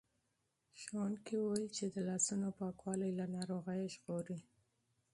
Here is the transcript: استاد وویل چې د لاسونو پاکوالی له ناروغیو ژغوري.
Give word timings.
استاد 0.75 1.13
وویل 1.39 1.65
چې 1.77 1.85
د 1.93 1.95
لاسونو 2.07 2.47
پاکوالی 2.59 3.11
له 3.19 3.25
ناروغیو 3.35 3.91
ژغوري. 3.95 4.39